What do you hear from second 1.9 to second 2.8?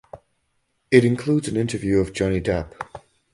of Johnny Depp.